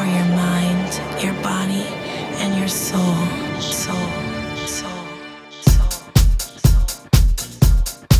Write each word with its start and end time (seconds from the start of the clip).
for 0.00 0.06
your 0.06 0.24
mind, 0.24 1.22
your 1.22 1.34
body, 1.42 1.84
and 2.40 2.58
your 2.58 2.68
soul. 2.68 3.16
Soul. 3.60 3.98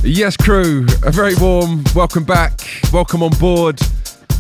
Yes, 0.03 0.36
crew, 0.36 0.86
a 1.04 1.11
very 1.11 1.35
warm 1.36 1.82
welcome 1.95 2.25
back, 2.25 2.61
welcome 2.93 3.22
on 3.22 3.30
board, 3.39 3.80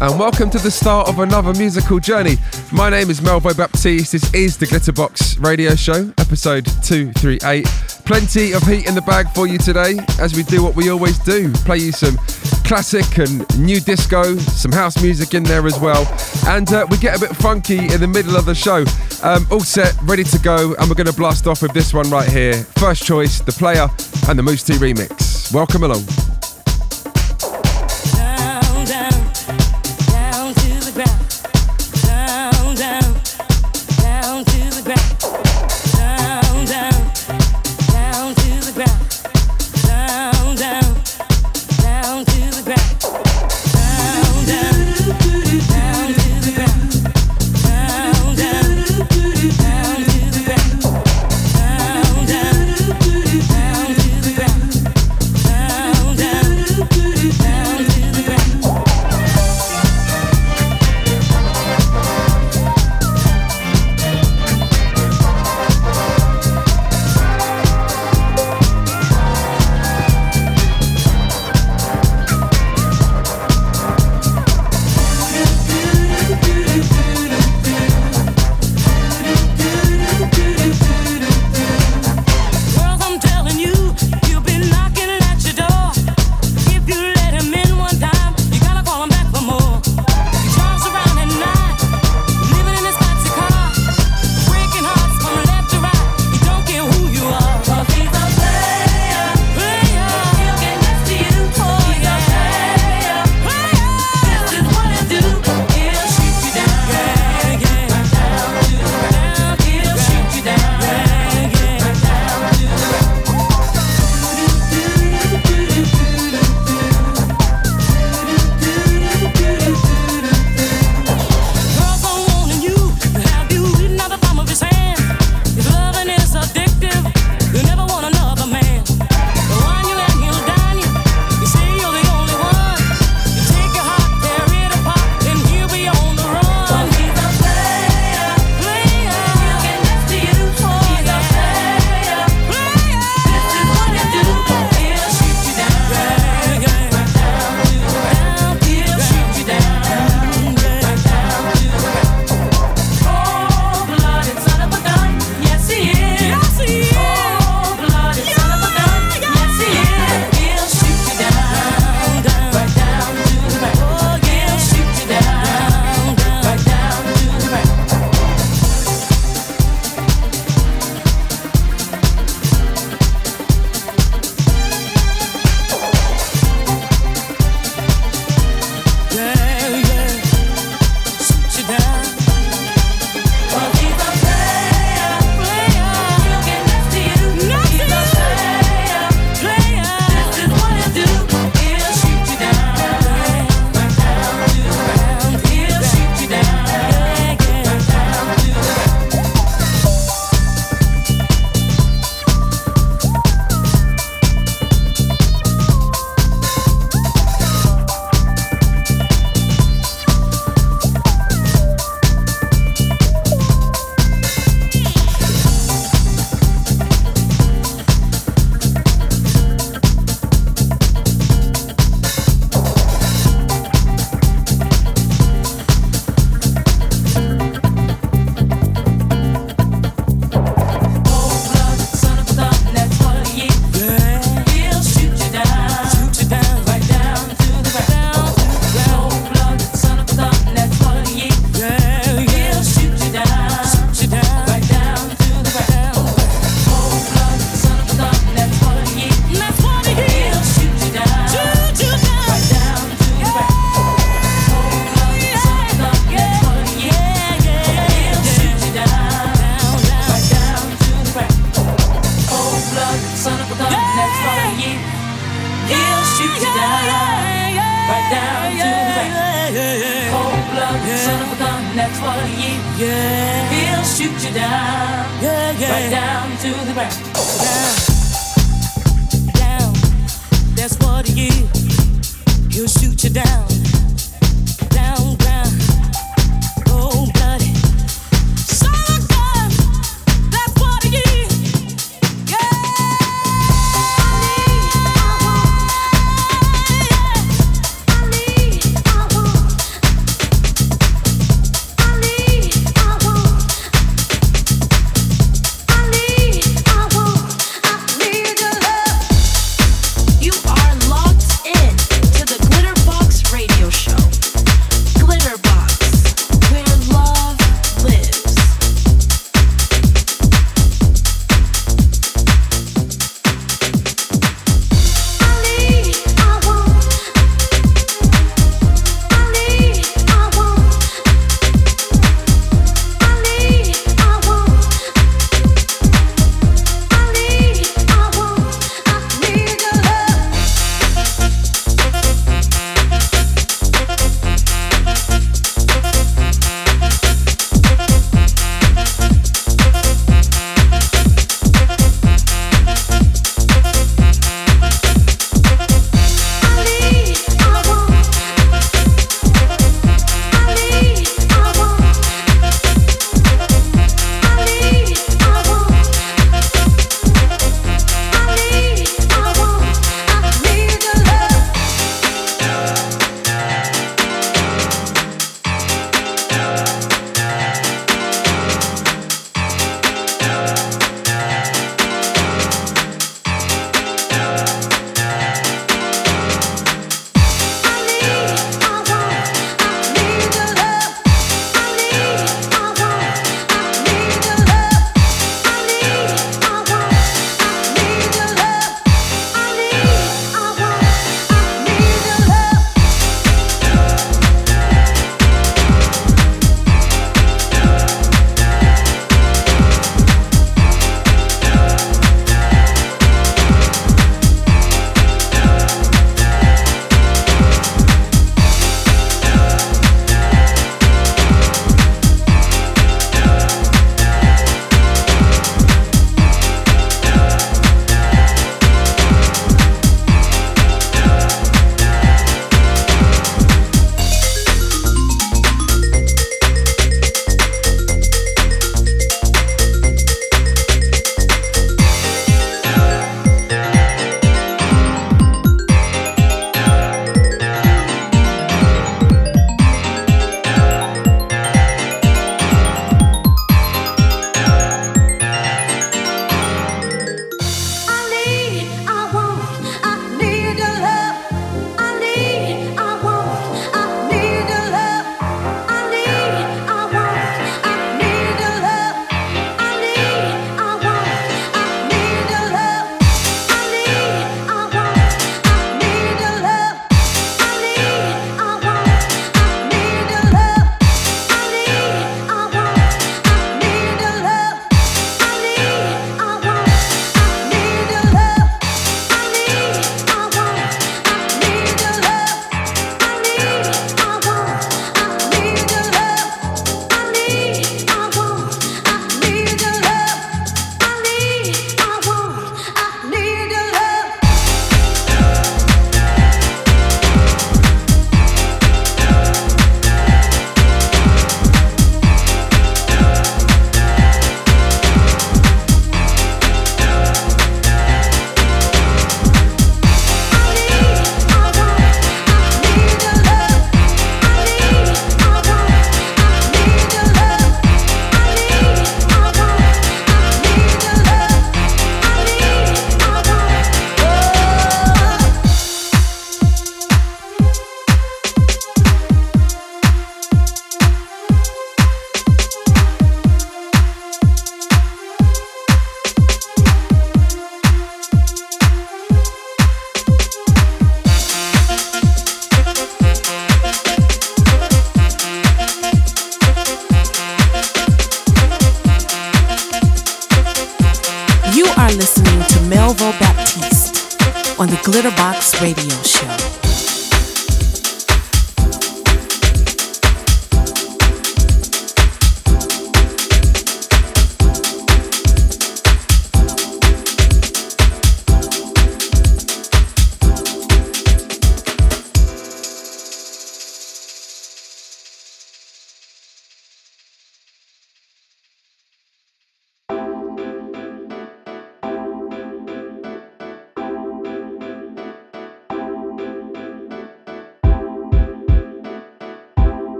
and 0.00 0.18
welcome 0.18 0.50
to 0.50 0.58
the 0.58 0.70
start 0.70 1.08
of 1.08 1.20
another 1.20 1.52
musical 1.54 1.98
journey. 1.98 2.36
My 2.72 2.90
name 2.90 3.10
is 3.10 3.20
Melvo 3.20 3.56
Baptiste. 3.56 4.12
This 4.12 4.34
is 4.34 4.56
the 4.56 4.66
Glitterbox 4.66 5.42
Radio 5.42 5.74
Show, 5.74 6.12
episode 6.18 6.66
238. 6.82 7.64
Plenty 8.04 8.52
of 8.52 8.62
heat 8.62 8.86
in 8.86 8.94
the 8.94 9.02
bag 9.02 9.28
for 9.30 9.46
you 9.46 9.58
today, 9.58 9.98
as 10.18 10.34
we 10.34 10.42
do 10.42 10.62
what 10.62 10.74
we 10.74 10.90
always 10.90 11.18
do 11.20 11.52
play 11.64 11.78
you 11.78 11.92
some 11.92 12.16
classic 12.64 13.18
and 13.18 13.46
new 13.58 13.80
disco, 13.80 14.36
some 14.36 14.72
house 14.72 15.00
music 15.02 15.34
in 15.34 15.42
there 15.42 15.66
as 15.66 15.78
well. 15.78 16.06
And 16.46 16.72
uh, 16.72 16.86
we 16.90 16.96
get 16.96 17.16
a 17.16 17.20
bit 17.20 17.36
funky 17.36 17.78
in 17.78 18.00
the 18.00 18.08
middle 18.08 18.36
of 18.36 18.46
the 18.46 18.54
show. 18.54 18.84
Um, 19.22 19.46
all 19.50 19.60
set, 19.60 19.94
ready 20.02 20.24
to 20.24 20.38
go, 20.40 20.74
and 20.78 20.88
we're 20.88 20.96
going 20.96 21.06
to 21.06 21.12
blast 21.12 21.46
off 21.46 21.62
with 21.62 21.72
this 21.72 21.94
one 21.94 22.10
right 22.10 22.28
here. 22.28 22.54
First 22.78 23.04
choice, 23.04 23.40
The 23.40 23.52
Player 23.52 23.88
and 24.28 24.38
the 24.38 24.42
Mousse 24.42 24.64
T 24.64 24.74
remix. 24.74 25.52
Welcome 25.54 25.84
along. 25.84 26.33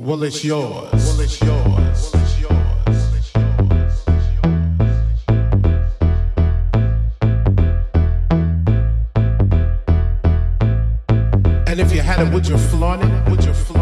Well, 0.00 0.22
it's 0.22 0.44
yours. 0.44 0.92
Well, 0.92 1.20
it's 1.20 1.40
yours. 1.40 2.14
And 11.66 11.80
if 11.80 11.92
you 11.92 12.00
had 12.00 12.20
it, 12.20 12.32
would 12.32 12.46
you 12.46 12.56
flaunt 12.56 13.02
it? 13.02 13.28
Would 13.28 13.44
you 13.44 13.52
flaunt 13.52 13.76
it? 13.76 13.77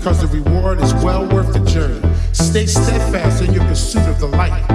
Because 0.00 0.22
the 0.22 0.28
reward 0.28 0.80
is 0.80 0.94
well 0.94 1.28
worth 1.28 1.52
the 1.52 1.58
journey. 1.70 2.00
Stay 2.32 2.64
steadfast 2.64 3.42
in 3.42 3.52
your 3.52 3.64
pursuit 3.64 4.08
of 4.08 4.18
the 4.18 4.28
light. 4.28 4.69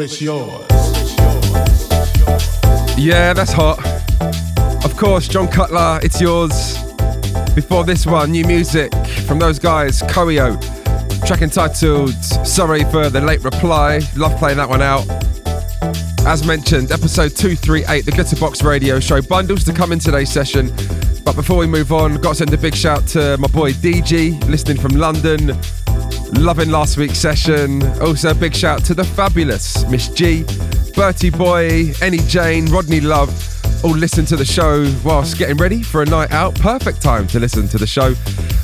It's 0.00 0.22
yours. 0.22 0.64
Yeah, 2.96 3.32
that's 3.32 3.50
hot. 3.52 3.80
Of 4.84 4.96
course, 4.96 5.26
Jon 5.26 5.48
Cutler, 5.48 5.98
it's 6.04 6.20
yours. 6.20 6.78
Before 7.52 7.82
this 7.82 8.06
one, 8.06 8.30
new 8.30 8.44
music 8.44 8.94
from 9.26 9.40
those 9.40 9.58
guys, 9.58 10.00
Coeo. 10.02 10.56
Track 11.26 11.42
entitled 11.42 12.14
Sorry 12.46 12.84
for 12.84 13.10
the 13.10 13.20
Late 13.20 13.42
Reply. 13.42 13.98
Love 14.14 14.38
playing 14.38 14.58
that 14.58 14.68
one 14.68 14.82
out. 14.82 15.04
As 16.24 16.46
mentioned, 16.46 16.92
episode 16.92 17.34
238, 17.34 18.04
the 18.04 18.12
Glitterbox 18.12 18.62
Radio 18.62 19.00
Show. 19.00 19.20
Bundles 19.20 19.64
to 19.64 19.72
come 19.72 19.90
in 19.90 19.98
today's 19.98 20.30
session. 20.30 20.68
But 21.24 21.34
before 21.34 21.56
we 21.56 21.66
move 21.66 21.92
on, 21.92 22.14
got 22.18 22.30
to 22.30 22.34
send 22.36 22.54
a 22.54 22.58
big 22.58 22.76
shout 22.76 23.04
to 23.08 23.36
my 23.38 23.48
boy 23.48 23.72
DG, 23.72 24.48
listening 24.48 24.78
from 24.80 24.92
London. 24.92 25.58
Loving 26.32 26.70
last 26.70 26.96
week's 26.96 27.18
session. 27.18 27.82
Also, 28.00 28.34
big 28.34 28.54
shout 28.54 28.84
to 28.84 28.94
the 28.94 29.04
fabulous 29.04 29.84
Miss 29.88 30.08
G, 30.08 30.44
Bertie 30.94 31.30
Boy, 31.30 31.92
Any 32.02 32.18
Jane, 32.18 32.66
Rodney 32.66 33.00
Love, 33.00 33.30
all 33.84 33.96
listen 33.96 34.24
to 34.26 34.36
the 34.36 34.44
show 34.44 34.92
whilst 35.04 35.38
getting 35.38 35.56
ready 35.56 35.82
for 35.82 36.02
a 36.02 36.06
night 36.06 36.30
out. 36.32 36.54
Perfect 36.56 37.00
time 37.00 37.26
to 37.28 37.38
listen 37.38 37.68
to 37.68 37.78
the 37.78 37.86
show. 37.86 38.14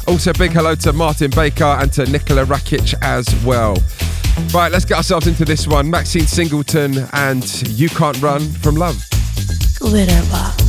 Also, 0.07 0.33
big 0.33 0.53
hello 0.53 0.75
to 0.75 0.93
Martin 0.93 1.31
Baker 1.31 1.65
and 1.65 1.93
to 1.93 2.05
Nicola 2.07 2.45
Rakic 2.45 2.95
as 3.03 3.27
well. 3.45 3.77
Right, 4.53 4.71
let's 4.71 4.85
get 4.85 4.97
ourselves 4.97 5.27
into 5.27 5.45
this 5.45 5.67
one. 5.67 5.89
Maxine 5.89 6.27
Singleton 6.27 7.07
and 7.13 7.69
You 7.69 7.89
Can't 7.89 8.21
Run 8.21 8.41
from 8.41 8.75
Love. 8.75 9.03
Right 10.33 10.64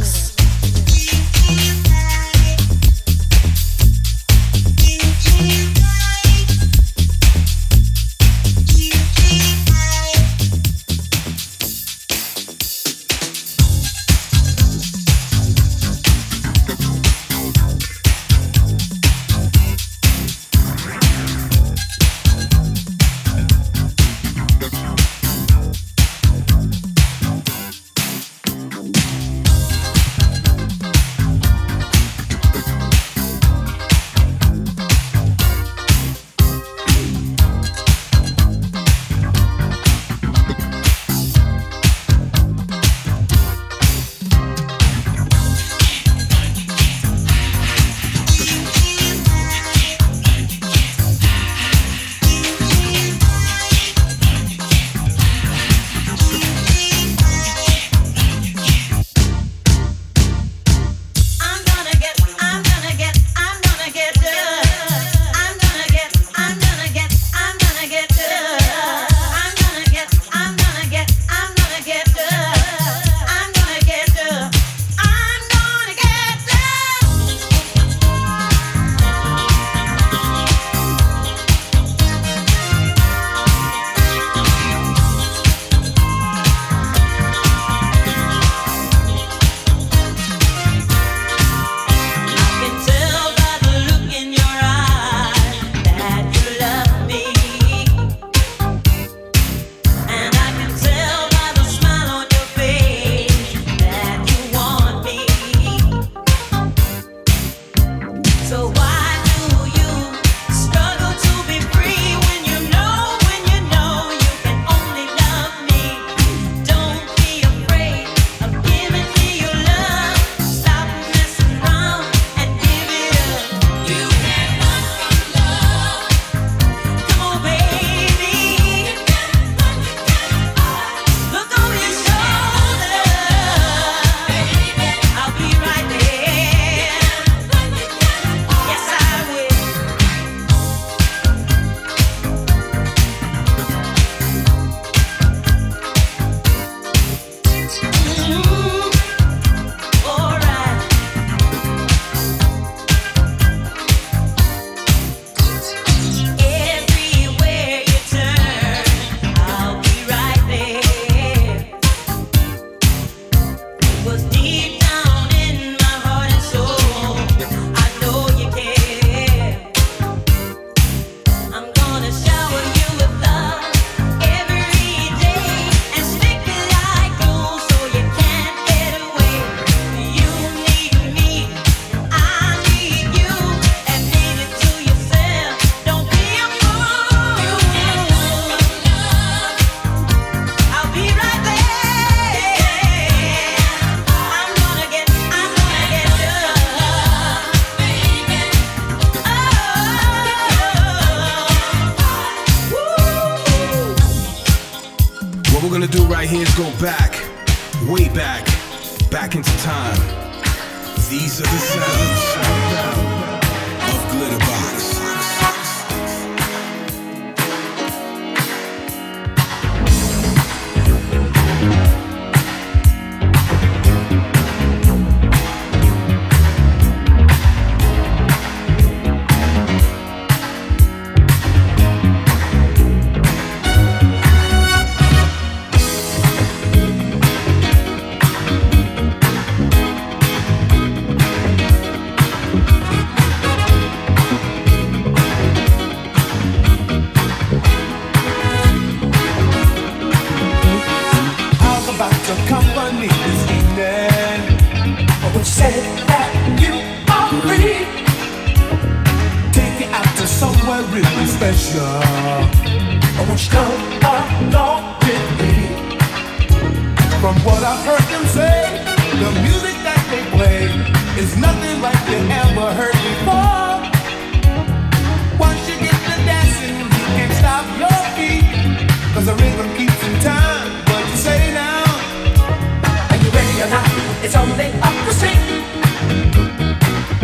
It's 284.26 284.36
only 284.36 284.74
up 284.82 284.96
the 285.06 285.14
street. 285.14 285.38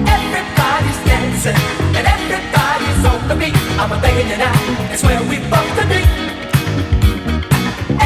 Everybody's 0.05 0.99
dancing 1.09 1.57
and 1.97 2.05
everybody's 2.05 3.03
on 3.09 3.27
the 3.27 3.35
beat. 3.41 3.57
I'm 3.81 3.91
a 3.91 3.97
begging 3.99 4.29
you 4.29 4.37
now. 4.37 4.53
It's 4.93 5.01
where 5.01 5.19
we. 5.23 5.37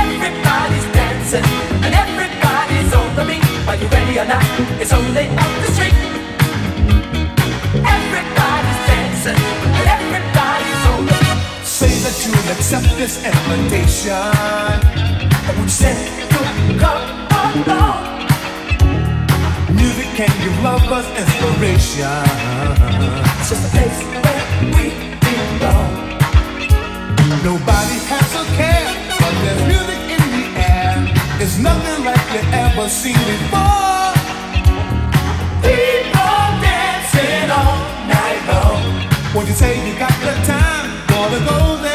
Everybody's 0.02 0.88
dancing 0.96 1.44
and 1.84 1.94
everybody's 1.94 2.94
on 2.96 3.10
the 3.20 3.26
beat. 3.28 3.44
Are 3.68 3.76
you 3.76 3.88
ready 3.92 4.18
or 4.18 4.28
not? 4.32 4.46
It's 4.80 4.94
only 4.94 5.28
up 5.44 5.52
the 5.60 5.70
street. 5.76 5.98
Everybody's 7.84 8.82
dancing 8.88 9.40
and 9.76 9.88
everybody's 9.98 10.84
on 10.96 11.06
the. 11.12 11.20
Say 11.68 11.92
that 12.00 12.16
you'll 12.24 12.48
accept 12.56 12.88
this 12.96 13.20
invitation. 13.28 14.24
We 15.62 15.68
said, 15.68 16.00
come, 16.32 16.80
come, 16.80 17.28
come, 17.28 17.64
come. 17.66 17.85
Can 20.16 20.32
you 20.42 20.50
love 20.64 20.82
us? 20.94 21.06
Inspiration. 21.20 22.08
Just 23.50 23.68
a 23.68 23.72
place 23.76 24.00
where 24.24 24.44
we 24.72 24.96
belong. 25.20 25.92
Nobody 27.44 28.00
has 28.08 28.32
a 28.32 28.46
care, 28.56 28.88
but 29.20 29.34
there's 29.44 29.64
music 29.68 30.00
in 30.16 30.24
the 30.32 30.46
air. 30.56 30.96
It's 31.44 31.58
nothing 31.58 32.06
like 32.06 32.24
you 32.32 32.40
ever 32.56 32.88
seen 32.88 33.20
before. 33.28 34.16
People 35.60 36.44
dancing 36.64 37.52
all 37.52 37.76
night 38.08 38.42
long. 38.48 38.84
When 39.36 39.46
you 39.48 39.54
say 39.54 39.76
you 39.86 40.00
got 40.00 40.16
the 40.24 40.34
time, 40.48 40.96
gonna 41.10 41.44
go 41.44 41.76
there. 41.84 41.95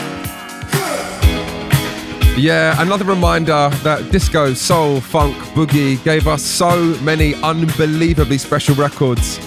Yeah, 2.41 2.81
another 2.81 3.05
reminder 3.05 3.69
that 3.83 4.11
disco, 4.11 4.55
soul, 4.55 4.99
funk, 4.99 5.37
boogie 5.53 6.03
gave 6.03 6.25
us 6.25 6.41
so 6.41 6.97
many 7.03 7.35
unbelievably 7.35 8.39
special 8.39 8.73
records 8.73 9.37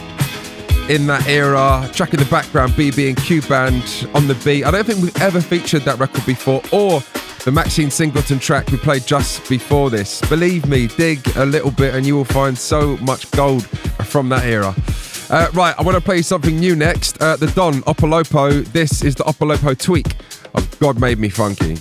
in 0.89 1.09
that 1.09 1.27
era. 1.27 1.91
Track 1.93 2.15
in 2.15 2.21
the 2.21 2.27
background, 2.27 2.75
BB 2.75 3.09
and 3.09 3.17
Q 3.17 3.43
Band 3.43 4.07
on 4.15 4.29
the 4.29 4.37
beat. 4.45 4.63
I 4.65 4.71
don't 4.71 4.87
think 4.87 5.01
we've 5.01 5.21
ever 5.21 5.41
featured 5.41 5.83
that 5.83 5.99
record 5.99 6.25
before, 6.25 6.63
or 6.71 7.03
the 7.45 7.51
Maxine 7.51 7.91
Singleton 7.91 8.39
track 8.39 8.71
we 8.71 8.79
played 8.79 9.05
just 9.05 9.49
before 9.49 9.91
this. 9.91 10.21
Believe 10.29 10.65
me, 10.69 10.87
dig 10.87 11.21
a 11.35 11.45
little 11.45 11.73
bit 11.73 11.97
and 11.97 12.07
you 12.07 12.15
will 12.15 12.25
find 12.25 12.57
so 12.57 12.97
much 12.99 13.29
gold 13.33 13.67
from 14.07 14.29
that 14.29 14.45
era. 14.45 14.73
Uh, 15.31 15.49
right, 15.53 15.75
I 15.77 15.83
want 15.83 15.97
to 15.97 16.01
play 16.01 16.23
something 16.23 16.61
new 16.61 16.77
next. 16.77 17.21
Uh, 17.21 17.35
the 17.35 17.49
Don 17.49 17.83
Opolopo. 17.89 18.65
This 18.67 19.03
is 19.03 19.17
the 19.17 19.25
Opolopo 19.25 19.77
tweak 19.77 20.15
of 20.55 20.79
God 20.79 21.01
Made 21.01 21.19
Me 21.19 21.29
Funky. 21.29 21.77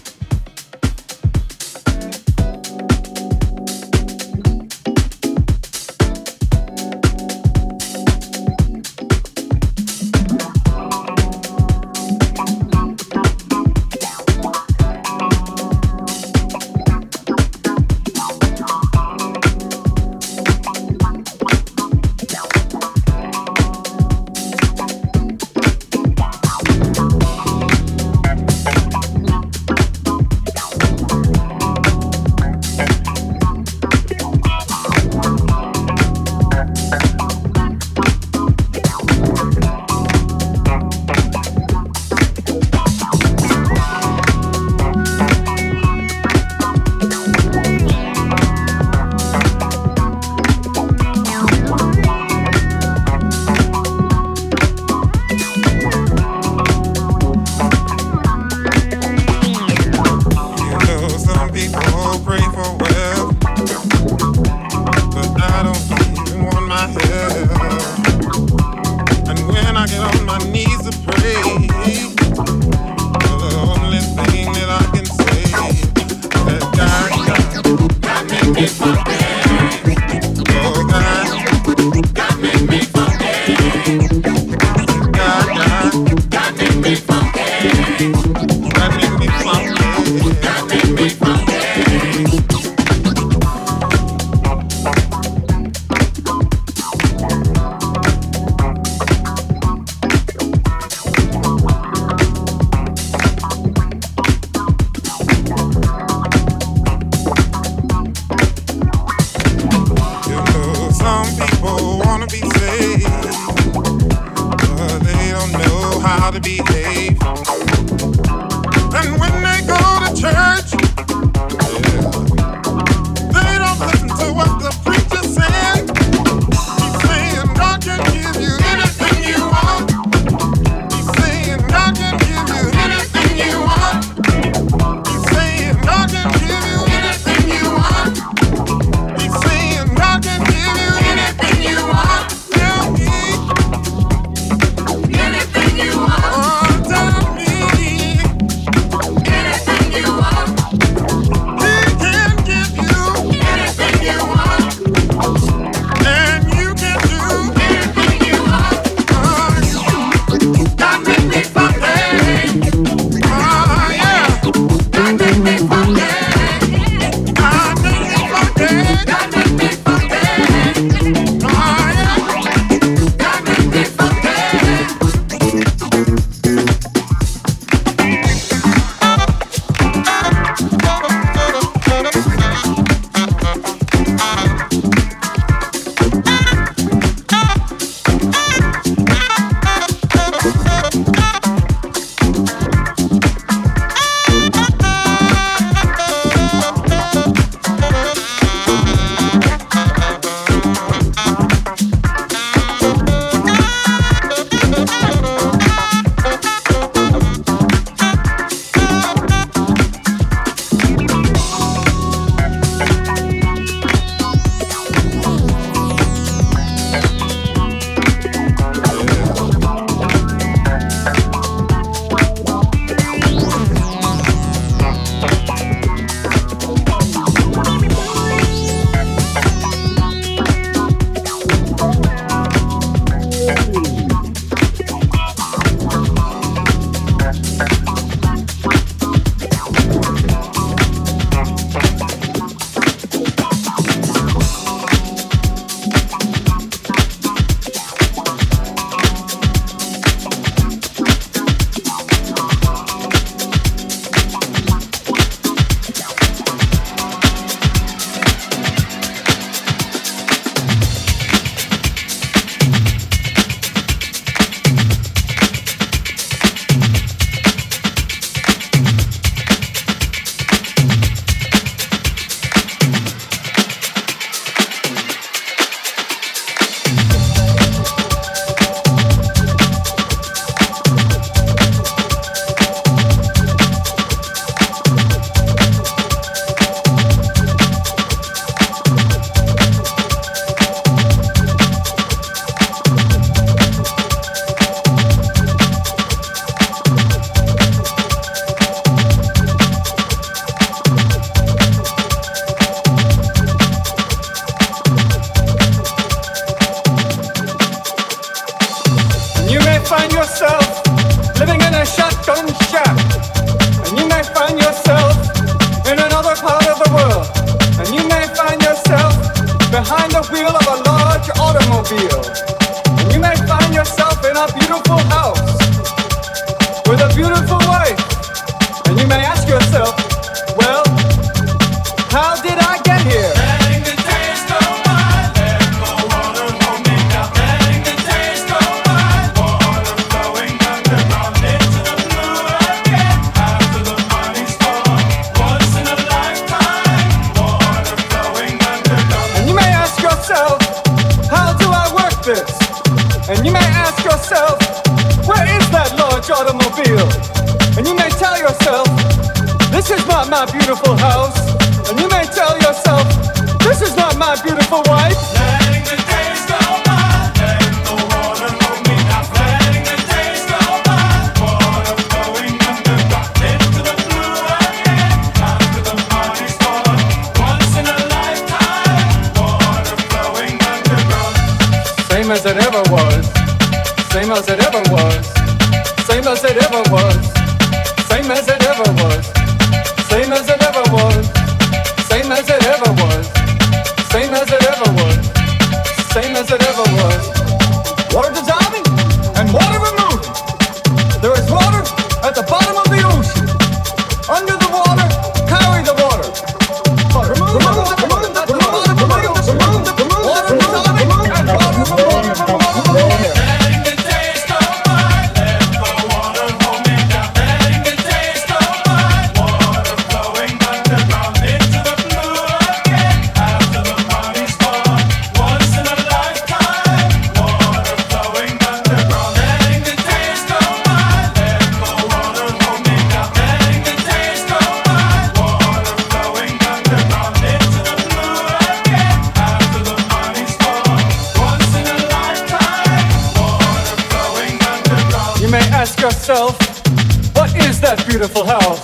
Beautiful 448.24 448.46
house? 448.46 448.82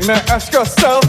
You 0.00 0.06
may 0.06 0.14
ask 0.32 0.50
yourself, 0.50 1.04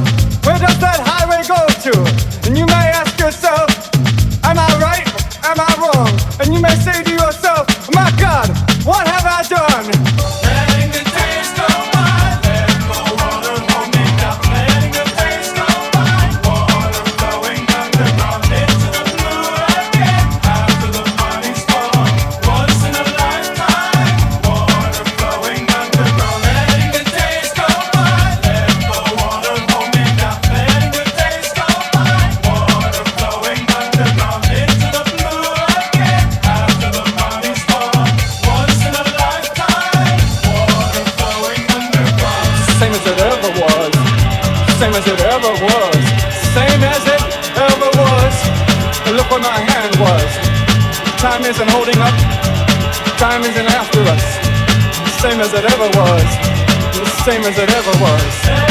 Same 57.25 57.43
as 57.43 57.55
it 57.55 57.69
ever 57.69 57.91
was. 58.01 58.61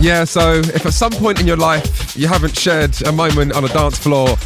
Yeah, 0.00 0.24
so 0.24 0.60
if 0.60 0.86
at 0.86 0.92
some 0.92 1.10
point 1.10 1.40
in 1.40 1.46
your 1.48 1.56
life 1.56 2.16
you 2.16 2.28
haven't 2.28 2.56
shared 2.56 2.94
a 3.02 3.12
moment 3.12 3.52
on 3.54 3.64
a 3.64 3.68
dance 3.68 3.98
floor 3.98 4.36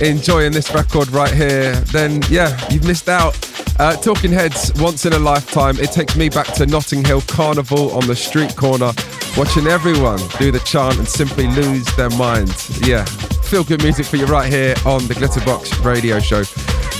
enjoying 0.00 0.52
this 0.52 0.74
record 0.74 1.10
right 1.10 1.32
here, 1.32 1.74
then 1.92 2.22
yeah, 2.30 2.58
you've 2.70 2.86
missed 2.86 3.10
out. 3.10 3.43
Uh, 3.78 3.96
Talking 3.96 4.30
Heads, 4.30 4.72
once 4.76 5.04
in 5.04 5.12
a 5.14 5.18
lifetime. 5.18 5.78
It 5.78 5.90
takes 5.90 6.16
me 6.16 6.28
back 6.28 6.46
to 6.54 6.66
Notting 6.66 7.04
Hill 7.04 7.22
Carnival 7.22 7.90
on 7.92 8.06
the 8.06 8.14
street 8.14 8.54
corner, 8.54 8.92
watching 9.36 9.66
everyone 9.66 10.20
do 10.38 10.52
the 10.52 10.60
chant 10.60 10.96
and 10.96 11.08
simply 11.08 11.48
lose 11.48 11.84
their 11.96 12.10
minds. 12.10 12.80
Yeah, 12.86 13.04
feel 13.04 13.64
good 13.64 13.82
music 13.82 14.06
for 14.06 14.16
you 14.16 14.26
right 14.26 14.50
here 14.50 14.76
on 14.86 15.06
the 15.08 15.14
Glitterbox 15.14 15.84
radio 15.84 16.20
show. 16.20 16.44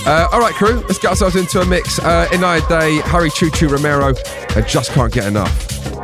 Uh, 0.05 0.27
all 0.33 0.39
right, 0.39 0.53
crew, 0.53 0.81
let's 0.81 0.99
get 0.99 1.11
ourselves 1.11 1.37
into 1.37 1.61
a 1.61 1.65
mix. 1.65 1.97
Uh, 1.99 2.27
Inaya 2.31 2.67
Day, 2.67 2.97
Harry 3.09 3.29
Choo 3.29 3.49
Choo 3.49 3.69
Romero, 3.69 4.13
I 4.49 4.61
just 4.61 4.91
can't 4.91 5.13
get 5.13 5.25
enough. 5.27 5.94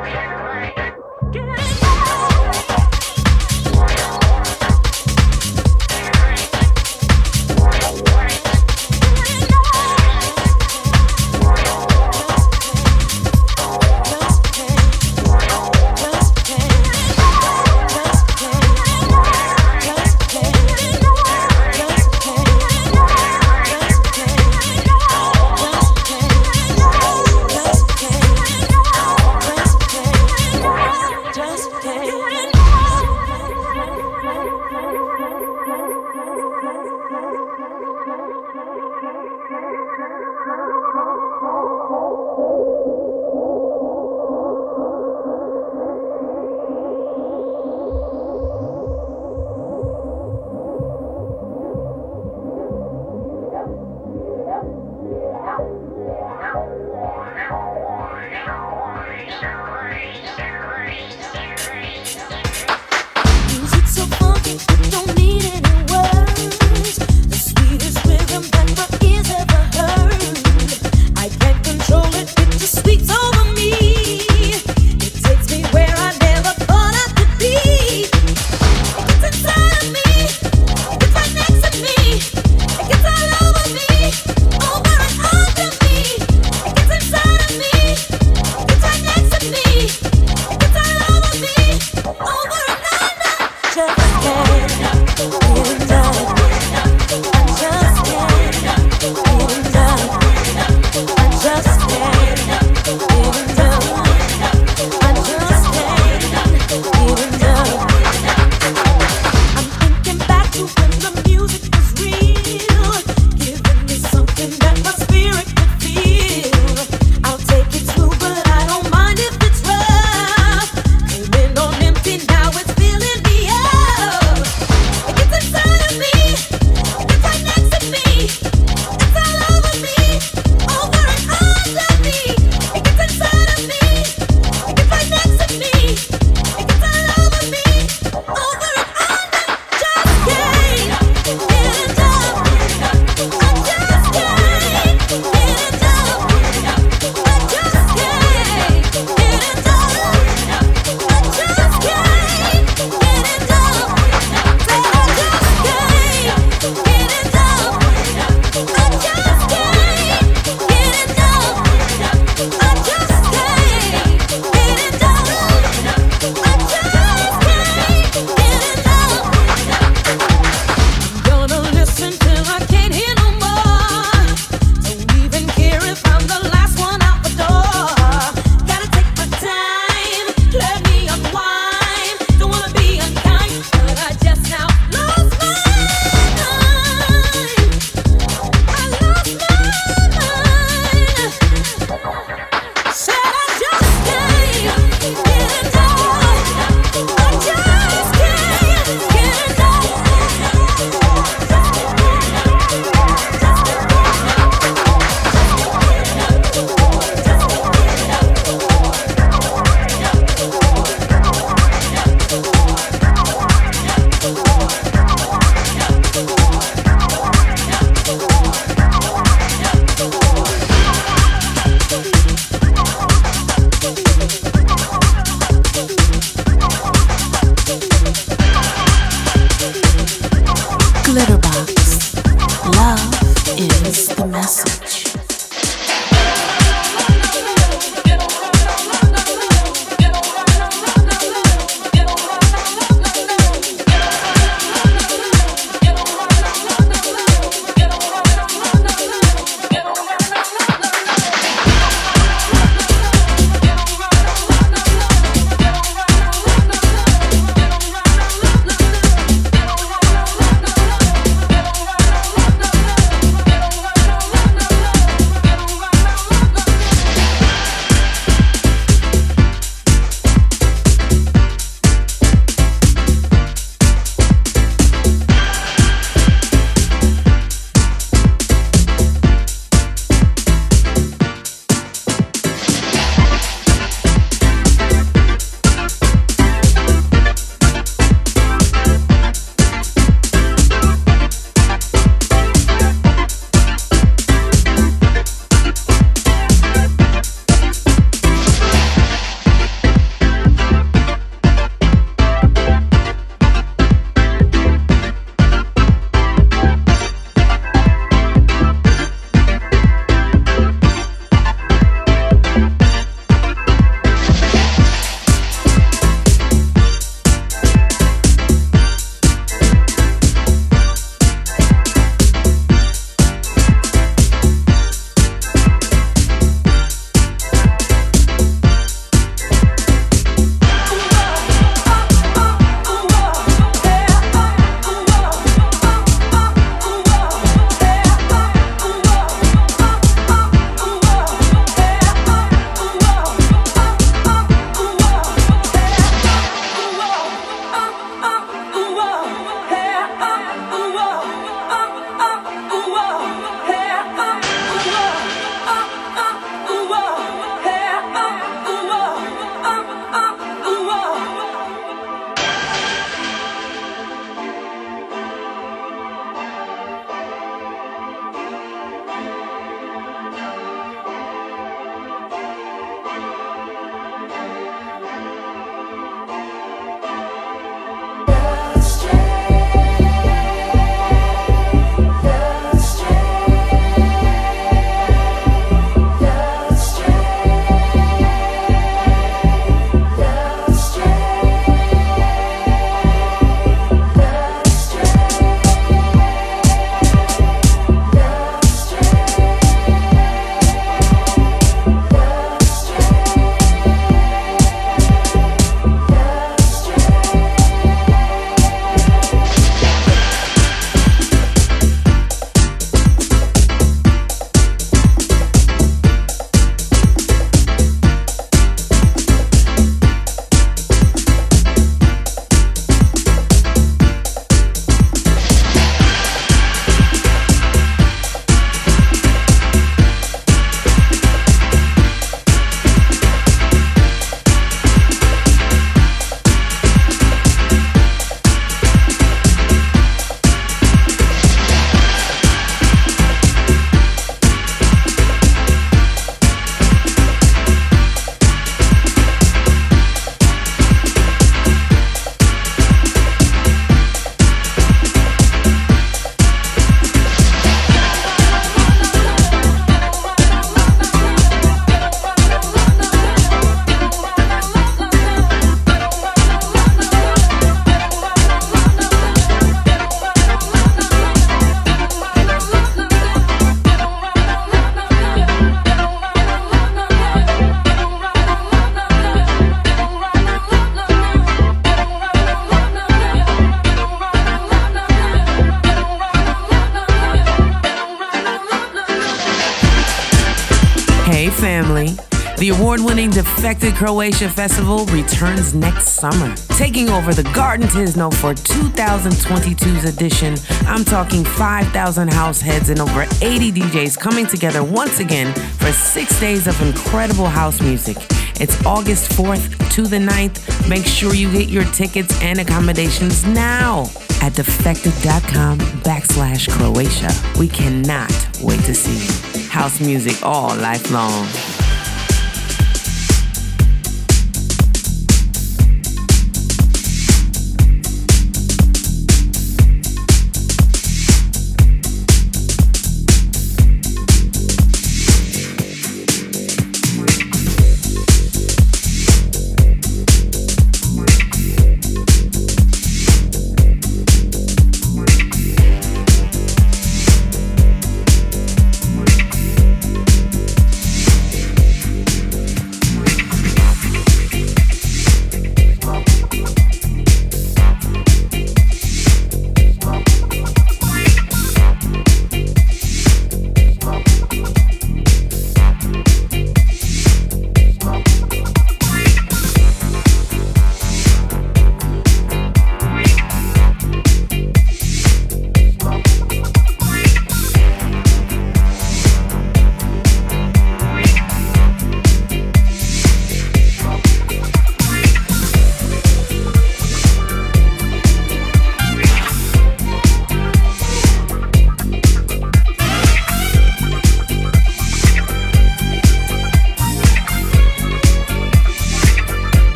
Croatia 494.03 494.49
Festival 494.49 495.05
returns 495.05 495.75
next 495.75 496.13
summer. 496.13 496.55
Taking 496.69 497.09
over 497.09 497.35
the 497.35 497.43
Garden 497.53 497.87
Tisno 497.87 498.33
for 498.33 498.55
2022's 498.55 500.05
edition, 500.05 500.55
I'm 500.87 501.05
talking 501.05 501.45
5,000 501.45 502.33
house 502.33 502.59
heads 502.59 502.89
and 502.89 502.99
over 502.99 503.27
80 503.43 503.71
DJs 503.73 504.17
coming 504.19 504.47
together 504.47 504.83
once 504.83 505.19
again 505.19 505.53
for 505.53 505.91
six 505.91 506.39
days 506.39 506.65
of 506.65 506.81
incredible 506.81 507.45
house 507.45 507.79
music. 507.79 508.17
It's 508.59 508.83
August 508.87 509.33
4th 509.33 509.91
to 509.91 510.01
the 510.07 510.17
9th. 510.17 510.89
Make 510.89 511.05
sure 511.05 511.35
you 511.35 511.51
get 511.51 511.69
your 511.69 511.85
tickets 511.93 512.41
and 512.41 512.59
accommodations 512.59 513.45
now 513.45 514.05
at 514.41 514.53
defected.com 514.53 515.77
backslash 516.01 516.67
Croatia. 516.71 517.29
We 517.59 517.67
cannot 517.67 518.31
wait 518.63 518.79
to 518.85 518.95
see 518.95 519.27
you. 519.27 519.69
House 519.69 520.01
music 520.01 520.43
all 520.43 520.75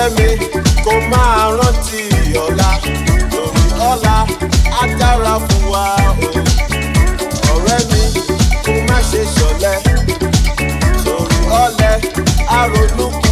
ọ̀rẹ́ 0.00 0.10
mi 0.16 0.28
kó 0.84 0.92
máa 1.10 1.44
rántí 1.58 2.00
ọ̀la 2.44 2.68
lórí 3.32 3.64
ọ̀la 3.90 4.16
á 4.80 4.82
dára 4.98 5.34
fún 5.46 5.62
wa 5.72 5.84
o. 6.08 6.12
ọ̀rẹ́ 7.54 7.80
mi 7.90 8.02
kó 8.64 8.72
má 8.88 8.98
ṣe 9.10 9.22
ṣọ̀lẹ 9.36 9.74
torí 11.04 11.38
ọ̀lẹ 11.62 11.92
á. 12.58 13.29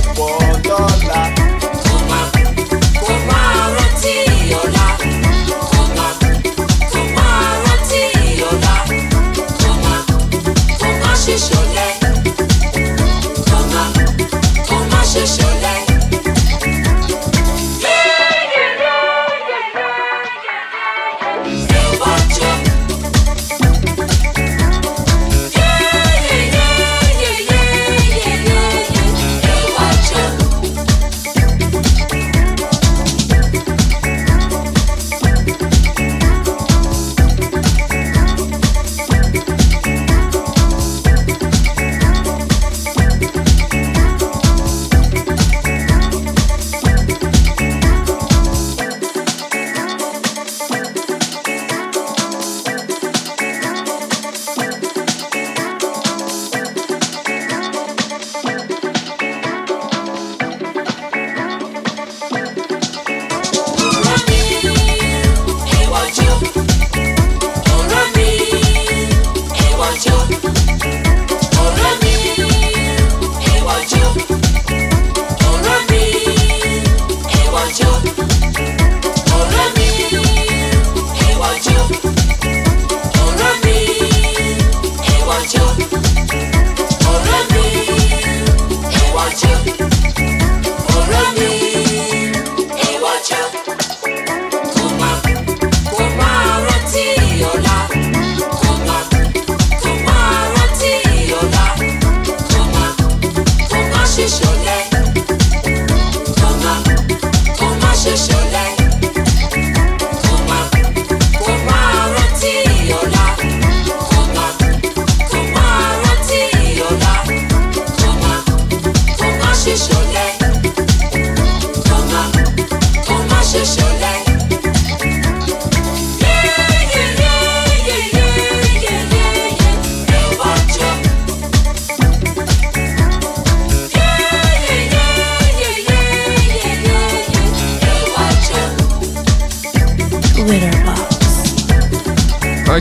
Long. 89.44 89.77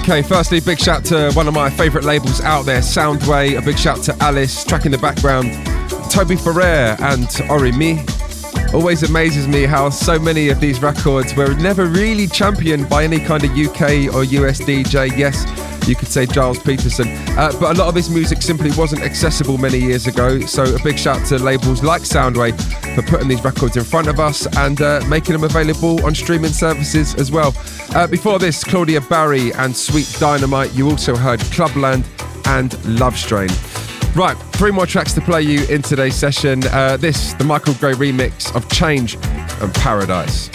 Okay, 0.09 0.21
firstly, 0.21 0.61
big 0.61 0.79
shout 0.79 1.03
to 1.03 1.33
one 1.33 1.49
of 1.49 1.53
my 1.53 1.69
favourite 1.69 2.05
labels 2.05 2.39
out 2.39 2.65
there, 2.65 2.79
Soundway. 2.79 3.57
A 3.57 3.61
big 3.61 3.77
shout 3.77 4.01
to 4.03 4.15
Alice, 4.23 4.63
track 4.63 4.85
in 4.85 4.91
the 4.93 4.97
background, 4.97 5.51
Toby 6.09 6.37
Ferrer 6.37 6.95
and 7.01 7.27
Ori 7.49 7.73
Me. 7.73 8.05
Always 8.73 9.03
amazes 9.03 9.49
me 9.49 9.63
how 9.63 9.89
so 9.89 10.17
many 10.17 10.47
of 10.47 10.61
these 10.61 10.81
records 10.81 11.35
were 11.35 11.53
never 11.55 11.87
really 11.87 12.25
championed 12.25 12.87
by 12.87 13.03
any 13.03 13.19
kind 13.19 13.43
of 13.43 13.51
UK 13.51 14.15
or 14.15 14.23
US 14.23 14.61
DJ. 14.61 15.11
Yes, 15.17 15.43
you 15.89 15.95
could 15.95 16.07
say 16.07 16.25
Gilles 16.25 16.59
Peterson. 16.59 17.09
Uh, 17.37 17.51
but 17.59 17.75
a 17.75 17.77
lot 17.77 17.89
of 17.89 17.95
his 17.95 18.09
music 18.09 18.41
simply 18.41 18.71
wasn't 18.77 19.01
accessible 19.01 19.57
many 19.57 19.77
years 19.77 20.07
ago. 20.07 20.39
So 20.39 20.73
a 20.73 20.81
big 20.83 20.97
shout 20.97 21.25
to 21.27 21.37
labels 21.37 21.83
like 21.83 22.03
Soundway 22.03 22.57
for 22.95 23.01
putting 23.01 23.27
these 23.27 23.43
records 23.43 23.75
in 23.75 23.83
front 23.83 24.07
of 24.07 24.21
us 24.21 24.47
and 24.55 24.81
uh, 24.81 25.03
making 25.09 25.33
them 25.33 25.43
available 25.43 26.05
on 26.05 26.15
streaming 26.15 26.51
services 26.51 27.13
as 27.15 27.29
well. 27.29 27.51
Uh, 27.95 28.07
before 28.07 28.39
this, 28.39 28.63
Claudja 28.63 29.07
Barry 29.09 29.53
and 29.53 29.75
Sweet 29.75 30.15
Dynamite. 30.19 30.73
You 30.73 30.89
also 30.89 31.15
heard 31.15 31.39
Clubland 31.51 32.05
and 32.45 32.99
Love 32.99 33.17
Strain. 33.17 33.49
Right, 34.15 34.37
three 34.53 34.71
more 34.71 34.85
tracks 34.85 35.13
to 35.13 35.21
play 35.21 35.41
you 35.41 35.65
in 35.67 35.81
today's 35.81 36.15
session. 36.15 36.63
Uh, 36.67 36.97
this, 36.97 37.33
the 37.33 37.43
Michael 37.43 37.75
Gray 37.75 37.93
remix 37.93 38.55
of 38.55 38.69
Change 38.71 39.15
and 39.61 39.73
Paradise. 39.75 40.49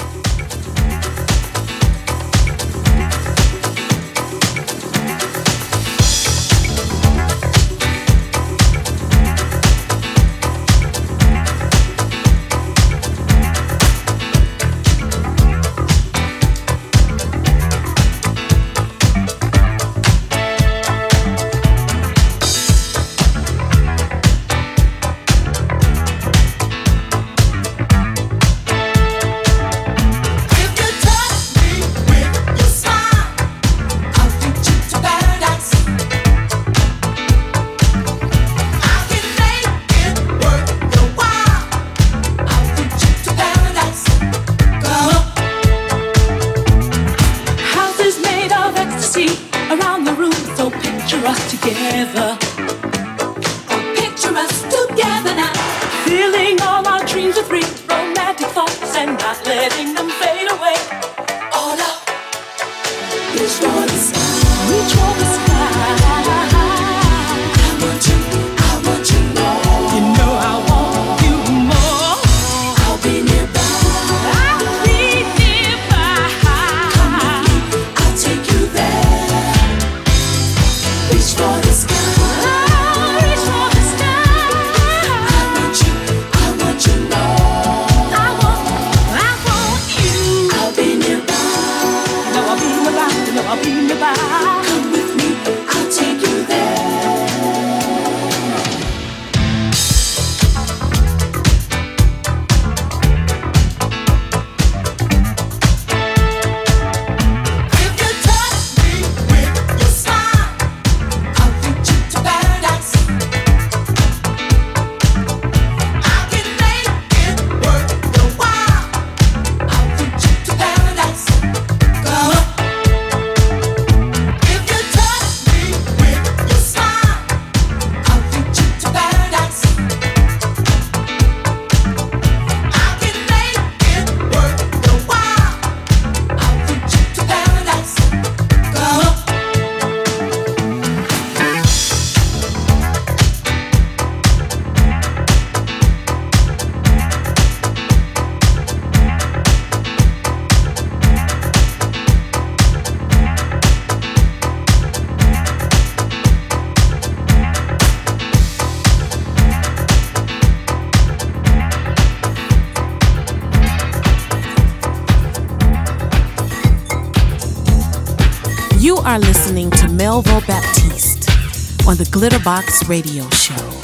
The 172.23 172.29
Glitterbox 172.29 172.89
Radio 172.89 173.29
Show. 173.31 173.82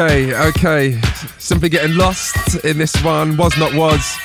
Okay, 0.00 0.32
okay. 0.32 1.00
Simply 1.38 1.68
getting 1.68 1.96
lost 1.96 2.64
in 2.64 2.78
this 2.78 2.94
one. 3.02 3.36
Was 3.36 3.58
not 3.58 3.74
was. 3.74 4.16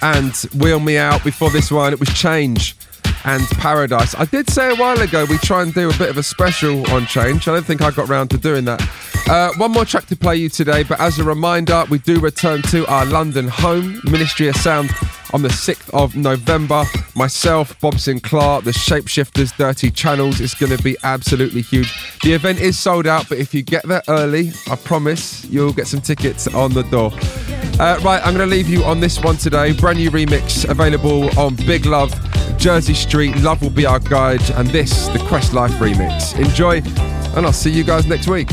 And 0.00 0.32
Wheel 0.62 0.78
Me 0.78 0.98
Out 0.98 1.24
before 1.24 1.50
this 1.50 1.68
one. 1.68 1.92
It 1.92 1.98
was 1.98 2.08
Change 2.10 2.76
and 3.24 3.44
Paradise. 3.58 4.14
I 4.14 4.26
did 4.26 4.48
say 4.48 4.70
a 4.70 4.76
while 4.76 5.00
ago 5.00 5.26
we 5.28 5.36
try 5.38 5.62
and 5.62 5.74
do 5.74 5.90
a 5.90 5.94
bit 5.94 6.10
of 6.10 6.16
a 6.16 6.22
special 6.22 6.88
on 6.92 7.06
Change. 7.06 7.48
I 7.48 7.54
don't 7.54 7.66
think 7.66 7.82
I 7.82 7.90
got 7.90 8.08
round 8.08 8.30
to 8.30 8.38
doing 8.38 8.66
that. 8.66 8.80
Uh, 9.28 9.50
one 9.56 9.72
more 9.72 9.84
track 9.84 10.06
to 10.06 10.16
play 10.16 10.36
you 10.36 10.48
today, 10.48 10.84
but 10.84 11.00
as 11.00 11.18
a 11.18 11.24
reminder, 11.24 11.84
we 11.90 11.98
do 11.98 12.20
return 12.20 12.62
to 12.62 12.86
our 12.86 13.04
London 13.04 13.48
home, 13.48 14.00
Ministry 14.04 14.46
of 14.46 14.54
Sound 14.54 14.90
on 15.32 15.42
the 15.42 15.48
6th 15.48 15.90
of 15.90 16.16
November. 16.16 16.84
Myself, 17.14 17.78
Bob 17.80 17.94
Sinclar, 17.94 18.62
the 18.62 18.70
Shapeshifters, 18.70 19.56
Dirty 19.56 19.90
Channels. 19.90 20.40
It's 20.40 20.54
going 20.54 20.76
to 20.76 20.82
be 20.82 20.96
absolutely 21.02 21.62
huge. 21.62 21.92
The 22.22 22.32
event 22.32 22.60
is 22.60 22.78
sold 22.78 23.06
out, 23.06 23.28
but 23.28 23.38
if 23.38 23.54
you 23.54 23.62
get 23.62 23.86
there 23.86 24.02
early, 24.08 24.52
I 24.70 24.76
promise 24.76 25.44
you'll 25.46 25.72
get 25.72 25.86
some 25.86 26.00
tickets 26.00 26.46
on 26.48 26.72
the 26.72 26.82
door. 26.84 27.12
Uh, 27.78 27.98
right, 28.02 28.24
I'm 28.24 28.34
going 28.34 28.48
to 28.48 28.54
leave 28.54 28.68
you 28.68 28.84
on 28.84 29.00
this 29.00 29.22
one 29.22 29.36
today. 29.36 29.72
Brand 29.72 29.98
new 29.98 30.10
remix 30.10 30.68
available 30.68 31.36
on 31.38 31.54
Big 31.56 31.86
Love, 31.86 32.12
Jersey 32.58 32.94
Street. 32.94 33.36
Love 33.38 33.62
will 33.62 33.70
be 33.70 33.86
our 33.86 33.98
guide, 33.98 34.42
and 34.52 34.68
this, 34.68 35.08
the 35.08 35.18
Quest 35.28 35.52
Life 35.52 35.72
remix. 35.72 36.38
Enjoy, 36.38 36.78
and 37.36 37.46
I'll 37.46 37.52
see 37.52 37.70
you 37.70 37.84
guys 37.84 38.06
next 38.06 38.28
week. 38.28 38.48